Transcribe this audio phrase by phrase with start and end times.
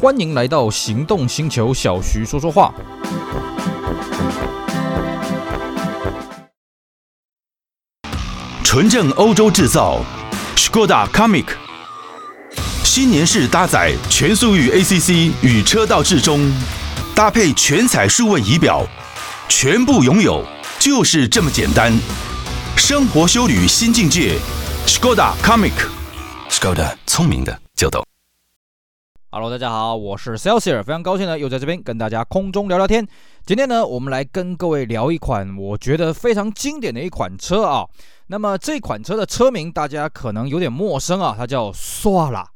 [0.00, 2.72] 欢迎来到行动星球，小徐说说话。
[8.62, 10.00] 纯正欧洲制造
[10.54, 11.46] ，Skoda Comic，
[12.84, 16.48] 新年式搭载全速域 ACC 与车道智中，
[17.12, 18.86] 搭配全彩数位仪表，
[19.48, 20.44] 全部拥有
[20.78, 21.92] 就是这么简单。
[22.76, 24.38] 生活修旅新境界
[24.86, 28.07] ，Skoda Comic，Skoda 聪明的就懂。
[29.30, 33.06] Hello，大家好，我是 Celsius，非常高兴呢，又在这边跟大家空中聊聊天。
[33.44, 37.86] 今天呢，我们来跟各位聊一款我觉得非常经典的一款车啊。
[38.28, 42.46] 那么这款车的车名大家可能有点陌生啊，它叫 Sola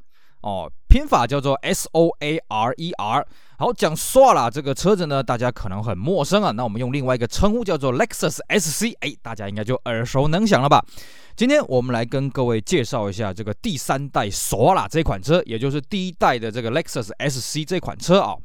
[0.41, 3.25] 哦，拼法叫做 S O A R E R。
[3.57, 6.51] 好，讲 s o a r 这个车子呢，大家可能很陌生啊。
[6.51, 10.85] 那我们用另外一个称呼叫做 Lexus SC，哎，大家应该就耳熟能详了吧？
[11.35, 18.35] 今天我们来跟各位介绍一下这个第三代 s o a r 这款车，也就是第一代的这个 Lexus SC 这款车啊。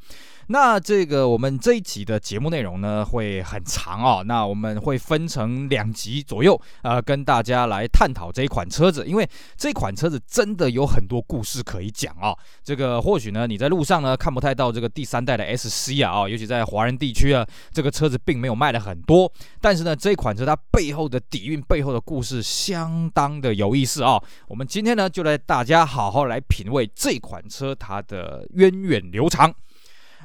[0.51, 12.35] 那这个我们这一集的节目内容呢，会很长哦，那我们会分成两集左右，呃，跟大家来探讨这一款车子，因为这款车子真的有很多故事可以讲啊。
[12.63, 19.31] 这个或许呢，你在路上呢看不太到这个第三代的 SC 啊，啊，尤其在华人地区啊，这个车子并没有卖的很多。
[19.61, 24.19] 但是呢，这款车它背后的底蕴、背后的故事相当的有意思啊。
[24.47, 29.53] 我们今天呢，就来大家好好来品味这款车它的源远流长。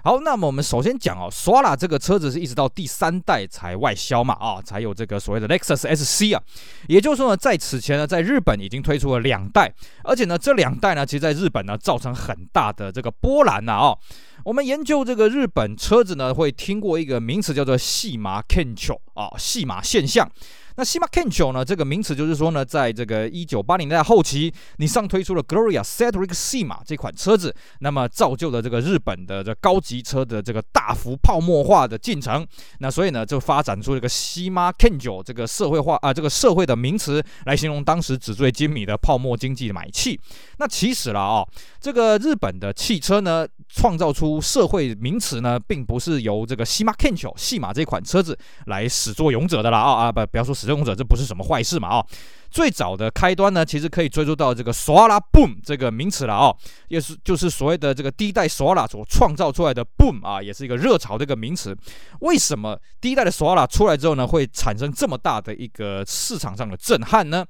[0.06, 6.42] 好，那么我们首先讲哦，Sora 这个车子是一直到第三代才外销嘛，啊，才有这个所谓的 Lexus SC 啊，
[6.88, 13.96] 也就是说呢，在此前呢，在日本已经推出了两代，而且呢，这两代呢，其实在日本呢，造成很大的这个波澜呐，啊，
[14.44, 20.30] 我们研究这个日本车子呢，会听过一个名词叫做细马 Kencho 啊，细马现象。
[20.76, 21.64] 那西马 Kenjo 呢？
[21.64, 32.44] 这个名词就是说呢，在这个一九八零年代后期，你上推出了 Gloria Cedric 细马这款车子，那么造就了这个日本的这高级车的这个大幅泡沫化的进程。
[32.80, 40.18] 那所以呢，就发展出这个西马 Kenjo 这个社会化啊，这个社会的名词来形容当时纸醉金迷的泡沫经济的买气。
[40.58, 41.46] 那其实了啊、
[41.80, 50.52] 这个日本的汽车呢，创造出社会名词呢，并不是由这个西马 Kensho 细马这款车子来始作俑者的了啊啊不，不要说。
[50.64, 51.88] 使用者，这不是什么坏事嘛？
[51.88, 52.06] 啊，
[52.50, 56.54] 最早的开端呢，其实可以追溯到这个 Soarer Boom 这个名词了啊，
[56.88, 61.76] 也是就是所谓的这个第一代 Soarer 所创造出来的 Boom 啊，也是一个热潮的一个名词。
[62.20, 67.44] 为什么第一代的 Soarer 出来之后呢，会产生这么大的一个市场上的震撼呢？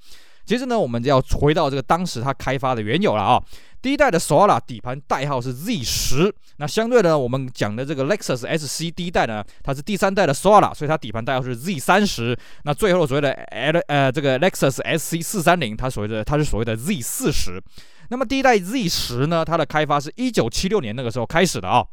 [0.44, 3.42] 其实呢，我们就要回到这个当时它开发的缘由了啊。
[3.84, 12.34] 第一代的 Soarer 底盘代号是 Z 十，那相对呢，我们讲的这个 Lexus SC 第一代呢，它是第三代的 Soarer，所以它底盘代号是 Z 三十。
[12.62, 17.62] 那最后所谓的 L 呃这个 Lexus SC 四三零，它所谓的它是所谓的 Z 四十。
[18.08, 21.84] 那么第一代 Z 十呢，它的开发是一九七六年那个时候开始的啊。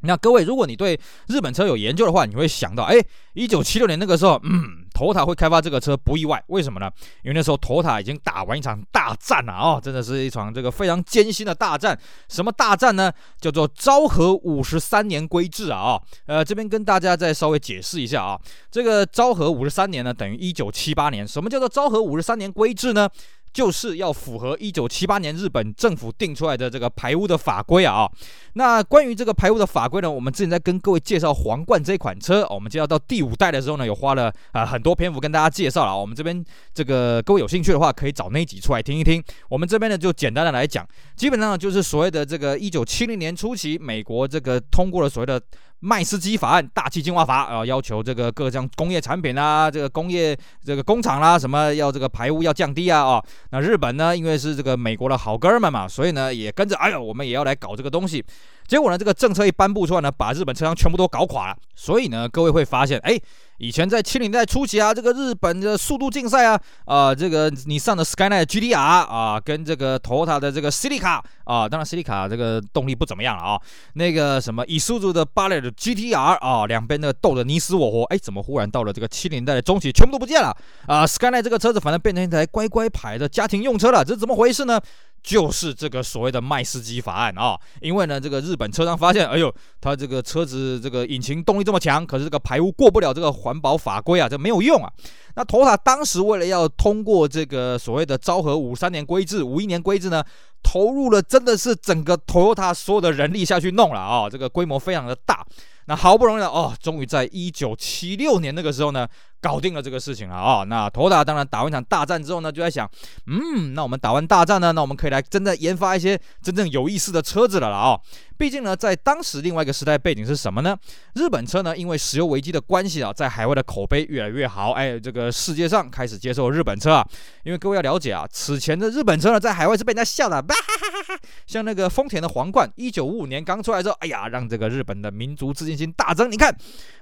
[0.00, 2.96] 那各位，如果你对日本车有研究的话，你会想到，哎，
[3.34, 4.81] 一九七六年那个时候，嗯。
[5.02, 6.88] 投塔会开发这个车不意外，为什么呢？
[7.24, 11.98] 因为那时候投塔已经打完一场大战了啊、真的是一场这个非常艰辛的大战。
[12.28, 13.12] 什么大战呢？
[13.40, 18.40] 叫做昭和五十三年规制啊、呃，这边跟大家再稍微解释一下啊，
[18.70, 21.26] 这个昭和五十三年呢，等于一九七八年。
[21.26, 23.08] 什么叫做昭和五十三年规制呢？
[23.52, 28.10] 就是要符合一九七八年日本政府定出来的这个排污的法规啊！
[28.54, 35.96] 那关于这个排污的法规呢，我们之前在跟各位介绍皇冠这款车，我们介绍到第五代的时候呢，有花了啊、呃、很多篇幅跟大家介绍了。
[35.96, 39.22] 我们这边这个各位有兴趣的话，可以找那集出来听一听。
[39.48, 45.40] 我们这边呢就简单的来讲，基本上就是所谓的这个一九七零年初期，美国这个通过了所谓的。
[45.84, 53.24] 麦斯基法案、大气净化法啊，要求这个各项工业产品啊，这个工业这个工厂啦，什么要这个排污要降低啊啊。
[53.50, 58.24] 那日本呢，因为是这个美国的好哥们嘛，所以呢也跟着，哎呦，我们也要来搞这个东西。
[58.72, 61.56] 结果呢，这个政策一颁布出来呢，把日本车商全部都搞垮了。
[61.74, 63.20] 所以呢，各位会发现，哎。
[63.58, 73.60] 以前在七零代初期啊，这个日本的速度竞赛啊，啊、这个你上的 Skyline GTR 啊，跟这个 Toyota 的这个 Celica 啊，当然 Celica 这个动力不怎么样了啊，
[73.94, 80.48] 那个什么 Isuzu 的 Ballad GTR 啊，两边的斗得你死我活，哎，怎么忽然到了这个七零代的中期，全部都不见了
[80.88, 84.80] 啊？Skyline 这个车子反正变成一台乖乖牌的家庭用车了，这怎么回事呢？
[85.22, 94.92] 就是这个所谓的麦斯基法案啊，因为呢，这个日本车商发现，哎呦，他这个车子这个引擎动力这么强，可是这个排污过不了这个环保法规啊，这没有用啊。
[95.36, 100.22] 那丰田当时为了要通过这个所谓的昭和五三年规制、五一年规制呢，
[100.62, 105.46] 投入了真的是整个 Toyota 所有的人力下去弄了啊，这个规模非常的大。
[105.86, 109.06] 那好不容易呢，哦，终于在一九七六年那个时候呢，
[109.42, 112.88] 搞定了这个事情了啊、那 Toyota 当然打完一场大战之后呢，就在想，
[113.26, 118.00] 嗯，那我们打完大战呢，那我们可以来真的研发一些真正有意思的车子了了啊、哦。
[118.38, 120.76] 毕竟呢，在当时另外一个时代背景是什么呢？
[121.14, 124.72] 日本车呢，因为石油危机的关系啊，在海外的口碑越来越好。
[124.72, 127.06] 哎，这个世界上开始接受日本车啊。
[127.44, 136.30] 因为各位要了解啊，此前的日本车呢，在海外是被人家笑的，哈哈哈哈，像那个丰田的皇冠，一九五五年刚出来之后，哎呀，让这个日本的民族自信心大增。
[136.30, 136.52] 你看，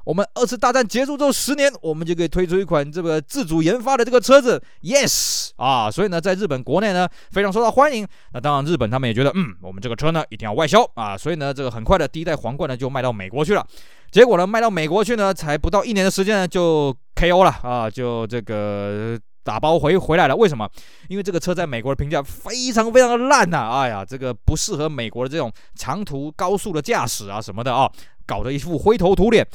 [0.05, 8.07] 我们二次大战结束之后十年，我们就可以推出一款这个自主研发的这个车子，yes 啊，所以呢，在日本国内呢，非常受到欢迎。
[8.33, 11.41] 那当然，日本他们也觉得，嗯，我们这个车呢，一定要外销啊，所以。
[11.41, 13.67] 呢，这个很快的第一代皇冠呢就卖到美国去了。
[14.11, 20.37] 结果呢，卖到美国去呢，才不到一年的时间呢，就 KO 了啊，就这个打包回回来了。
[20.37, 20.69] 为什么？
[21.09, 23.81] 因为这个车在美国的评价非常非常的烂呐、啊！
[23.81, 27.91] 哎呀，这个不适合美国的这种长途高速的驾驶啊什么的啊，
[28.27, 29.47] 搞得一副灰头土脸。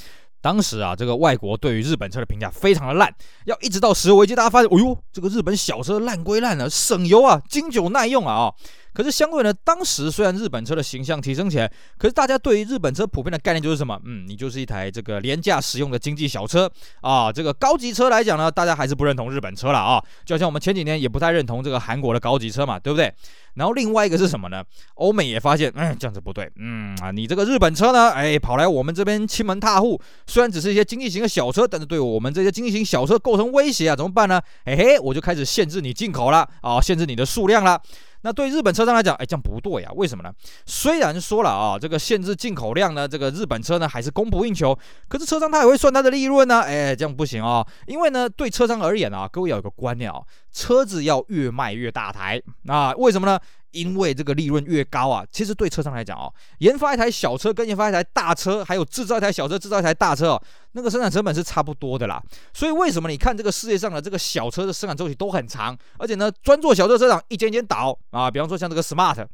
[0.45, 3.11] 当时啊，这个外国对于日本车的评价非常的烂。
[3.45, 8.53] 要一直到石油危机，大家发现，哦呦，这个日本小车烂归烂了，省油啊，经久耐用啊啊。
[8.95, 13.99] 可是相对呢，当时虽然日本车的形象提升起来，可是大家对于日本车普遍的概念就是什么？
[14.05, 16.71] 嗯，你就是一台这个廉价实用的经济小车
[17.01, 17.29] 啊。
[17.29, 20.01] 这个高级车来讲呢，大家还是不认同日本车了啊。
[20.23, 23.13] 就好像我们前几年也不太认同这个韩国的高级车嘛，对不对？
[23.55, 24.63] 然后另外一个是什么呢？
[24.95, 34.41] 欧美也发现，嗯，这样子不对，嗯啊，你这个日本车呢，哎，跑来我们这边欺门踏户，虽然只是一些经济型的小车，但是对我们这些经济型小车构成威胁啊，怎么办呢？
[34.65, 37.81] 嘿嘿，我就开始限制你进口了啊，限制你的数量了。
[38.25, 39.91] 那对日本车商来讲，哎，这样不对呀？
[39.93, 40.33] 为什么呢？
[40.65, 44.75] 虽然说了啊，这个限制进口量呢，这个日本车呢还是供不应求，
[45.07, 46.61] 可是车商他也会算他的利润呢。
[46.61, 50.19] 哎，这样不行啊，因为呢，对车商而言啊，各位要有个观念啊，
[50.51, 53.39] 车子要越卖越大台啊，为什么呢？
[53.75, 60.41] 因为这个利润越高啊，其实对车商来讲哦，研发一台小车跟研发一台大车，还有制造一台小车、制造一台大车哦，
[60.71, 62.23] 那个生产成本是差不多的啦。
[62.53, 69.25] 所以为什么你看这个世界上的这个小车的生产周期都很长，而且呢，专做小车车厂一间一间倒啊，比方说像这个 Smart。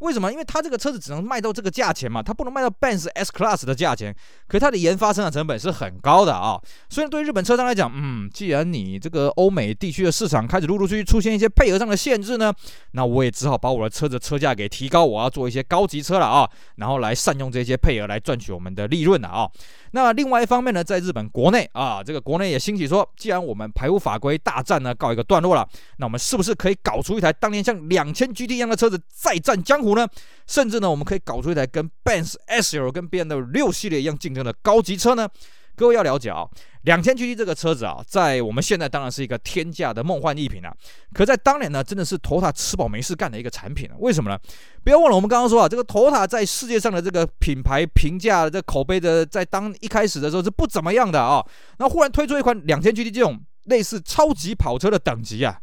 [0.00, 0.32] 为什么？
[0.32, 4.12] 因为它这个车子只能卖到这个价钱嘛，它不能卖到 Benz S Class 的价钱。
[4.48, 6.60] 可是它的研发生产成本是很高的啊。
[6.90, 12.52] 所以对日本车商来讲，嗯，既然你这个欧美地区的市场开始陆陆续续出现一些配额上的限制呢，
[12.92, 19.50] 那我也只好把我的车子车价给提高，我要做一些高级车了啊，然后来善用这些配额来赚取我们的利润了啊。
[19.90, 25.68] 那另外一方面呢，在日本国内啊，这个国内也兴起说，既然我们排污法规大战呢告一个段落了，
[25.98, 30.08] 那我们是不是可以搞出一台当年像两千 GT 一样的车子再战江湖呢？
[30.46, 35.28] 甚至呢，我们可以搞出一台跟 Benz S L 跟 BMW 六系列一样竞争的高级车呢？
[35.74, 36.46] 各位要了解啊，
[36.82, 40.76] 两千 GT 这个车子啊，在我们现在当然是一个天价的梦幻逸品了。
[41.12, 43.94] 可在当年呢，真的是头塔吃饱没事干的一个产品啊。
[43.98, 44.38] 为什么呢？
[44.82, 51.44] 不要忘了，我们刚刚说啊，这个头塔在世界上的这个品牌评价、这口碑的，在当一开始的时候是不怎么样的啊。
[51.78, 55.58] 那忽然推出一款两千 GT 这种类似超级跑车的等级啊。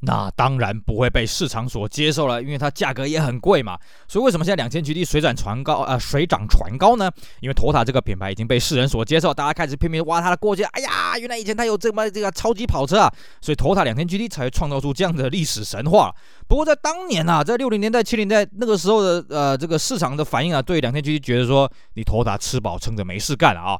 [0.00, 3.76] 那当然不会被市场所接受了，因为它价格也很贵嘛。
[4.06, 7.10] 所以为什么现在两千 GT 水涨船高啊、水涨船高呢？
[7.40, 10.62] 因为 Toyota 这个品牌已经被世人所接受，大家开始拼命挖它的过去。
[10.62, 16.14] 哎呀，原来以前它有这么这个超级跑车啊，所以 Toyota 两千 GT 才会创造出这样的历史神话。
[16.46, 23.78] 不过在当年啊，在六零年代、七零年代那个时候的呃这个市场的反应啊，对两千 GT 觉得说你 Toyota 吃饱撑着没事干了啊。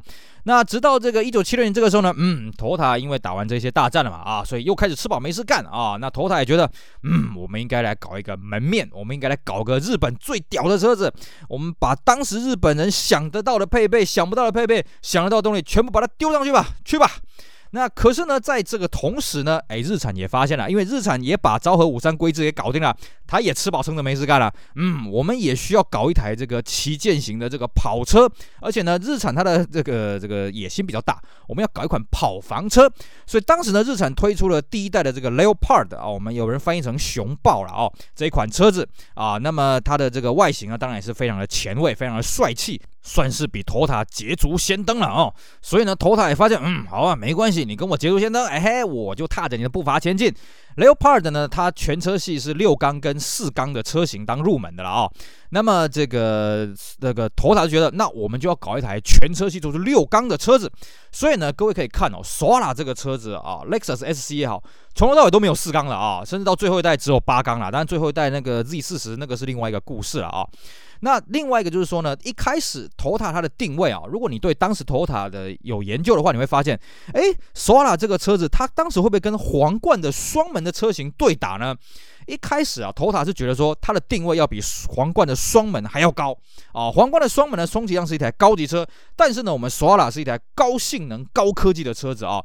[0.48, 5.98] 那直到这个一九七六年这个时候呢，嗯头塔因为打完这些大战了嘛，啊，所以又开始吃饱没事干啊。
[6.00, 6.64] 那头塔也觉得，
[7.02, 11.12] 嗯，我们应该来搞一个门面，我们应该来搞个日本最屌的车子。
[11.50, 17.10] 我们把当时日本人想得到的配备、想不到的配备、想得到的东西，全部把它丢上去吧，去吧。
[17.72, 22.96] 那可是呢，在这个同时呢，哎，日产也发现了，因为日产也把昭和五三规制给搞定了，
[23.28, 24.52] 他也吃饱撑着没事干了。
[24.74, 28.28] 嗯，我们也需要搞一台这个旗舰型的这个跑车，
[28.60, 32.90] 而且呢，日产它的这个这个野心比较大，我们要搞一款跑房车。
[33.26, 42.80] 所以当时呢，日产推出了第一代的这个 Leopard 啊，我们有人翻译成熊豹了哦，这一款车子啊，那么它的这个外形啊，当然也是非常的前卫，非常的帅气。
[43.00, 45.32] 算是比 Toyota 捷足先登了哦，
[45.62, 50.34] 所以呢，Toyota 也发现，嗯，好啊，没关系，你跟我捷足先登，哎嘿，我就踏着你的步伐前进。
[50.78, 55.10] Leopard 呢，它全车系是六缸跟四缸的车型当入门的了啊、
[55.50, 56.68] 那么这个
[57.00, 60.70] 那个头塔就觉得，那我们就要搞一台全车系都是六缸的车子。
[61.10, 64.62] 所以呢，各位可以看哦，Solar 这个车子啊，Lexus SC 也好，
[64.94, 67.70] 从头到尾都没有四缸了啊，甚至到最后一代只有八缸了。
[67.70, 70.46] 当然最后一代那个 Z 四十那个是另外一个故事了啊。
[71.00, 76.78] 那另外一个就是说呢，一开始 Toyota 它的定位啊，如果你对当时 Toyota 的有研究的话，你会发现，
[77.14, 77.22] 哎
[77.54, 81.74] ，Solar 这个车子它当时会不会跟皇冠的双门的车型对打呢？
[82.26, 86.36] 一开始啊，Toyota 是觉得说它的定位要比皇冠的双门还要高
[86.72, 86.90] 啊。
[86.90, 92.42] 皇冠的双门呢，充其量是一台高级车，但是呢，我们索纳塔是一台高性能、高科技的车子啊。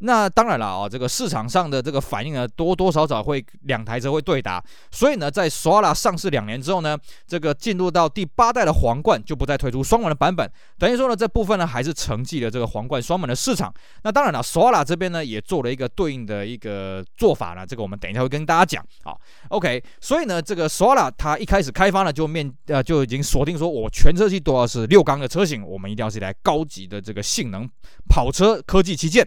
[0.00, 13.72] 那当然了啊，这个市场上的这个反应呢，多多少少会两台车会对打，所以呢，在索拉拉上市两年之后呢，这个进入到第八代的皇冠就不再推出双门的版本，等于说呢，这部分呢还是承继了这个皇冠双门的市场。
[14.02, 19.16] 那当然了，索拉拉这边呢也做了一个对应的一个做法呢，这个我们等一下会跟大家讲啊。
[19.48, 27.66] OK，所以呢，这个索拉拉它一开始开发呢就面呃就已经锁定说，我全车系都要是六缸的车型，我们一定要是一台高级的这个性能
[28.10, 29.26] 跑车科技旗舰。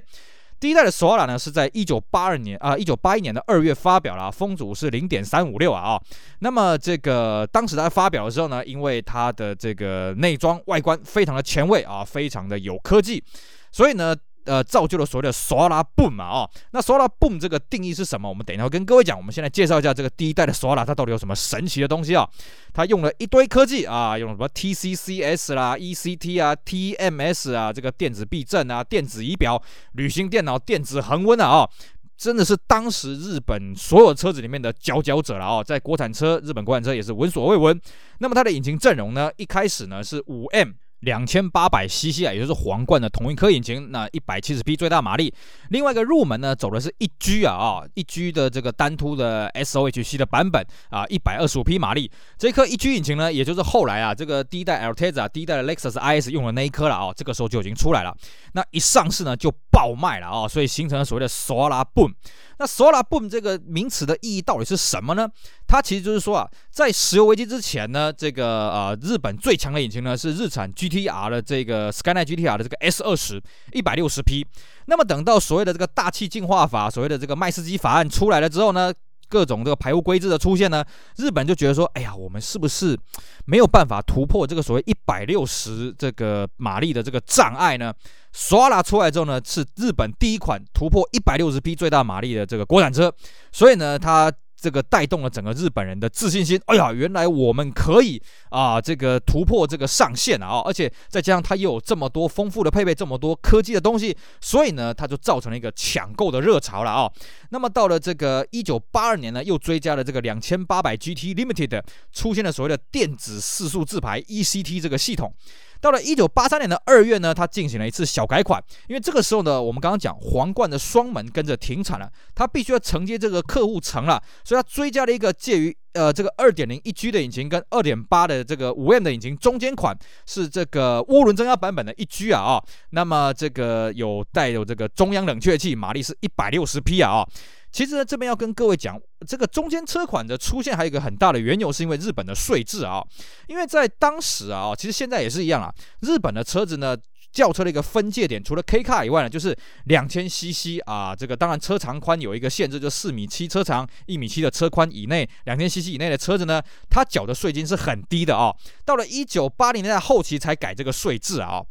[0.59, 6.01] 第一代的索拉呢，是在一九八二年啊，一九八一年的二月发表了，风阻是零点三五六啊啊。
[6.39, 13.23] 那么这个当时在发表的时候呢，因为它的这个内装外观非常的前卫啊，非常的有科技，
[13.71, 14.15] 所以呢。
[14.49, 18.27] 呃，造就了所谓的 Solar Boom 嘛，哦，那 Solar Boom 这个定义是什么？
[18.27, 19.15] 我们等一下会跟各位讲。
[19.15, 22.27] 我们现在介绍一下这个第一代的 Solar，它到底有什么神奇的东西啊？
[22.73, 31.69] 它用了一堆科技啊，用什么 TCCS 啦、ECT 啊、TMS 啊，这个电子避震啊、电子仪表、旅行电脑、电子恒温啊，哦，
[32.17, 37.79] 真的是当时日本所有车子里面的佼佼者了哦，在国产车，日本国产车也是闻所未闻。
[38.17, 40.71] 那么它的引擎阵容呢，一开始呢是五 M。
[41.01, 45.33] 两千八百 CC 啊，也就是皇冠的同一颗引擎，那一百七十匹最大马力。
[45.69, 52.11] 另外一个入门呢，走的是一 G 啊啊，一 G 的这个单凸的 SOHC 的版本啊，一百二十五匹马力。
[52.37, 58.15] 这颗一 G 引擎呢，也就是后来啊，这个第一代 Altezza 第一代的 Lexus IS 用的那一颗了啊，这个时候就已经出来了。
[58.53, 62.13] 那一上市呢，就爆卖了啊，所以形成了所谓的 Solar Boom。
[62.57, 65.29] 那 Solar Boom 这个名词的意义到底是什么呢？
[65.69, 73.39] 它其实就是说啊，在石油危机之前呢，这个呃日本最强的引擎呢是日产 GTR 的这个 Skyline GTR 的这个 S 二十
[73.71, 74.43] 一百六十匹。
[74.87, 78.91] 那么等到所谓的这个大气净化法，所谓的这个麦斯基法案出来了之后呢，
[79.27, 80.83] 各种这个排污规制的出现呢，
[81.17, 82.97] 日本就觉得说，哎呀，我们是不是
[83.45, 87.93] 没有办法突破这个所谓一百六十这个马力的这个障碍呢？
[88.33, 93.13] 索拉出来之后呢，是日本第一款突破一百六十匹最大马力的这个国产车，
[93.51, 96.59] 所以呢，它这个带动了整个日本人的自信心。
[96.65, 107.11] 哎呀，原来我们可以啊，这个突破这个上限啊，而且再加上它又有这么多丰富的配备，这么多科技的东西，所以呢，它就造成了一个抢购的热潮了啊。
[107.49, 115.33] 那么到了这个一九八二年呢，又追加了这个两千八百 GT Limited，出现了所谓的电子四速自排 ECT 这个系统。
[115.81, 137.27] 到了一九八三年的二月呢，它进行了一次小改款，因为这个时候呢，我们刚刚讲皇冠的双门跟着停产了，它必须要承接这个客户层了，所以它追加了一个介于呃这个二点零一 G 的引擎跟二点八的这个五 M 的引擎中间款，是这个涡轮增压版本的一 G 啊啊、那么这个有带有这个中央冷却器，马力是一百六十匹啊啊。
[137.71, 143.03] 其实呢，这边要跟各位讲，这个中间车款的出现还有一个很大的缘由，是因为日本的税制啊。
[143.47, 145.73] 因为在当时啊，其实现在也是一样啊。
[146.01, 146.97] 日本的车子呢，
[147.31, 151.15] 轿车的一个分界点，除了 K car 以外呢，就是两千 CC 啊。
[151.15, 158.51] 这个当然车长宽有一个限制，就四米七车长，一米七的车宽以内，两千 CC 以内的车子呢，它缴的税金是很低的啊。
[158.83, 161.61] 到了一九八零年代后期才改这个税制啊。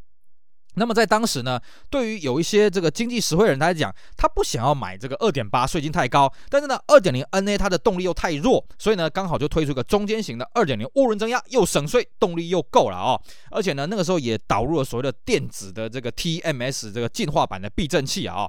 [0.79, 13.21] 那么在当时呢，对于有一些这个经济实惠人来讲，他不想要买这个二点八税金太高，但是呢，二点零 NA 它的动力又太弱，所以呢，刚好就推出个中间型的二点零涡轮增压，又省税，动力又够了哦。
[13.51, 18.49] 而且呢，那个时候也导入了所谓的电子的这个 TMS 这个进化版的避震器啊。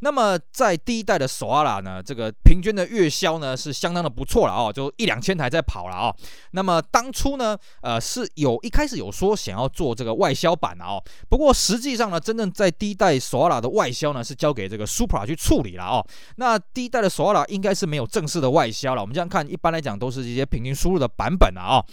[0.00, 6.14] 那么在第一代的索拉呢，这个平均的月销呢是相当的不错了哦，就一两千台在跑了啊。
[6.52, 16.06] 那么当初呢，呃，是有一开始有说想要做这个外销版的哦，不过实际上呢，真正在第一代索拉的外销呢是交给这个 Supra 去处理了哦。
[16.36, 21.84] 那第一代的索拉应该是没有正式的外销了，我们这样看，一般来讲都是一些平行输入的版本啊。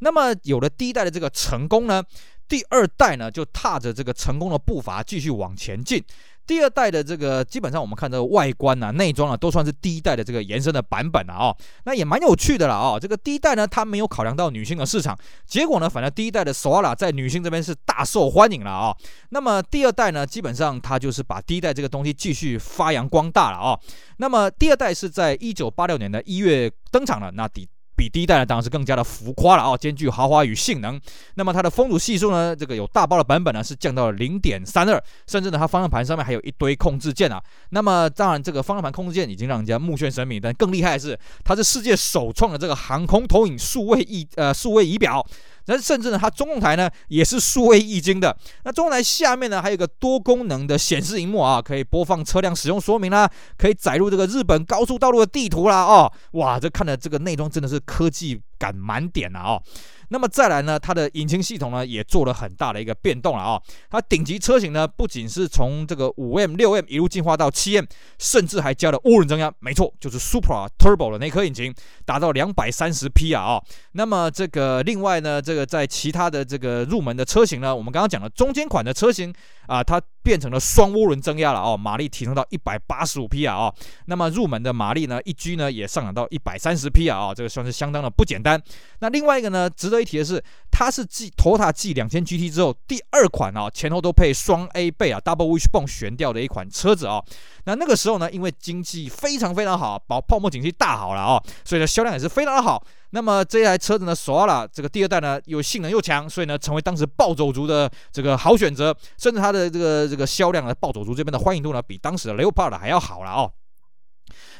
[0.00, 2.00] 那么有了第一代的这个成功呢，
[2.48, 6.02] 第二代呢就踏着这个成功的步伐继续往前进。
[6.46, 11.56] 第二代的这个基本上我们看这个外观啊、内装啊，都算是第一代的这个延伸的版本了啊、哦。
[11.84, 12.98] 那也蛮有趣的了啊、哦。
[12.98, 15.14] 这个第一代呢，它没有考量到女性的市场，
[15.44, 18.96] 结果呢，反正第一代的索拉在女性这边是大受欢迎了啊、哦。
[19.28, 23.80] 那么第二代呢，基本上它就是把第一代这个东西继续发扬光大了啊、哦。
[24.16, 27.68] 那么第二代是在一九八六年的一月登场了，那第。
[27.98, 31.00] 比第一代呢，当然是更加的浮夸了啊，兼具豪华与性能。
[31.34, 37.42] 那么它的风阻系数呢，这个有大包的版本呢是降到了零点三二，甚至呢它方向盘上面还有一堆控制键啊。
[37.70, 45.26] 那么当然这个方向盘控制键已经让人家目眩神迷，但更厉害的是它是世界首创的这个航空投影数位仪呃数位仪表。
[45.68, 48.36] 那甚至呢，它中控台呢也是数位液晶的。
[48.64, 55.84] 那中控台下面呢还有个多功能的显示荧幕啊，可以播放车辆使用说明啦，可以载入这个日本高速道路的地图啦。
[55.84, 59.54] 哦，哇，这看的这个内装真的是科技感满点啊！
[59.54, 59.62] 哦。
[60.10, 63.62] 那么再来呢，它的引擎系统呢也做了很大的一个变动了啊、哦。
[63.90, 67.84] 它顶级车型呢不仅是从这个五 M、六 M 一路进化到七 M，
[68.18, 71.74] 甚至还加了涡轮增压，没错，就是 Supra Turbo 的那颗引擎，
[72.06, 73.62] 达到两百三十匹啊啊。
[73.92, 79.30] 那么这个另外呢，这个在其他的这个入门的车型呢，我们刚刚讲的中间款的车型
[79.66, 83.74] 啊，它变成了双涡轮增压了哦，马力提升到一百八十五匹啊哦。
[84.04, 88.62] 那么入门的马力呢，一 G 呢也上涨到一百三十匹啊啊，这个算是相当的不简单。
[88.98, 89.98] 那另外一个呢，值得。
[89.98, 97.20] 一提的是，它是继 Toyota G 两千 GT 之后第二款啊，前后都配双 A 臂啊，Double Wishbone 悬吊的一款车子啊。
[97.64, 102.80] 那那个时候呢，因为经济非常非常好，泡泡沫景气大好了啊，所以呢销量也是非常的好。
[103.10, 113.52] 那么这台车子呢索纳拉这个第二代呢，又性能又强，所以呢成为当时暴走族的这个好选择，甚至它的这个这个销量呢，暴走族这边的欢迎度呢，比当时的雷帕尔还要好了哦。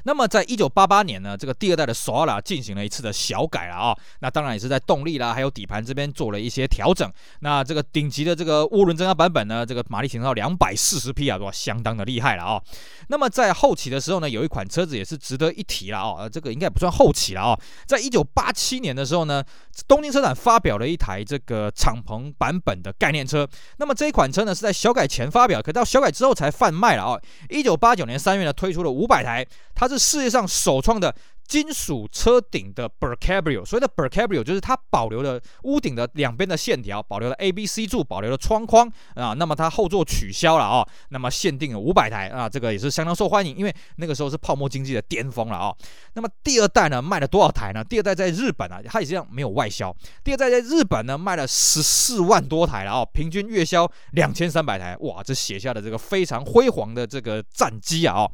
[0.09, 7.13] 那么，在一九八八年呢，这个第二代的索瓦拉进行了一次的小改了啊、那当然也是在动力啦，还有底盘这边做了一些调整。
[7.41, 12.63] 那这个顶级的这个涡轮增压版本呢，这个马力提升到两百四十匹啊，哇，相当的厉害了啊、
[13.09, 16.31] 那么在后期的时候呢，有一款车子也是值得一提了啊、哦。
[16.31, 19.45] 这个应该不算后期了啊、在一九八七年的时候呢，
[19.87, 23.47] 东京车展发表了一台这个敞篷版本的概念车。
[23.77, 27.23] 那么这一款车呢是在小改前发表，可到小改之后才贩卖了啊、哦。
[27.51, 29.98] 一九八九年三月呢，推出了五百台，它是。
[29.99, 31.15] 世界上首创的
[31.47, 34.27] 金属车顶的 b e r c a b r i o 所谓的 b e r c a
[34.27, 39.33] b r i o 就是它保留了屋顶的两边的线条，保留了 A、B、C 柱，保留了窗框啊。
[39.33, 45.75] 那么它后座取消了啊、那么限定了五百台啊，这个也是相当受欢迎，因为那个时候是泡沫经济的巅峰了啊、
[46.13, 47.83] 那么第二代呢，卖了多少台呢？
[47.83, 49.95] 第二代在日本啊，它也是这样没有外销。
[50.23, 58.31] 第二代在日本呢，卖了十四万多台了啊、平均月销两千三百台，哇，这写下了这个非常辉煌的这个战绩啊、哦。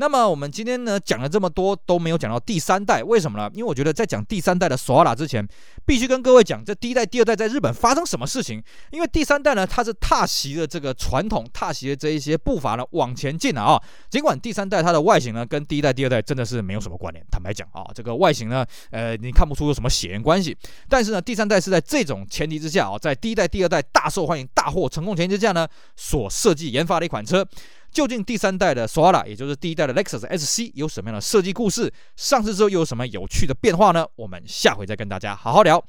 [0.00, 3.50] 那么我们今天呢讲了这么多都没有讲到第三代，为什么呢？
[3.52, 5.44] 因为我觉得在讲第三代的索拉之前，
[5.84, 8.62] 必须跟各位讲这第一代、第二代在日本发生什么事情。
[8.92, 13.82] 因为第三代呢，它是踏袭的这个传统，踏袭的这一些步伐呢往前进了啊。
[14.08, 20.56] 尽管第三代它的外形呢跟第一代、第二代真的是没有什么关联，坦白讲啊，这个外形呢，呃，你看不出有什么血缘关系。
[20.88, 27.44] 但是呢，第三代是在这种前提之下啊，在第一代、第二代大受欢迎、大获成功前提之下呢，所设计研发的一款车。
[27.90, 31.92] 究竟第三代的索拉，也就是第一代的 Lexus SC，有什么样的设计故事？
[32.16, 34.06] 上市之后又有什么有趣的变化呢？
[34.16, 35.82] 我们下回再跟大家好好聊。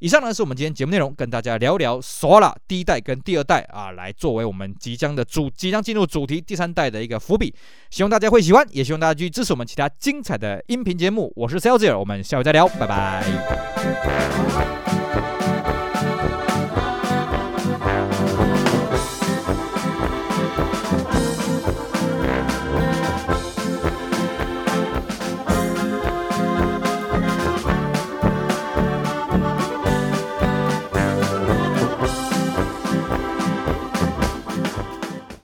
[0.00, 7.54] 以上呢是我们今天节目内容，跟大家聊聊索拉第一代跟第二代啊，来作为我们即将的主即将进入主题第三代的一个伏笔。
[7.90, 11.32] 希望大家会喜欢，也希望大家继续支持我们其他精彩的音频节目。
[11.36, 13.24] 我是 Celsius，我们下回再聊，拜拜。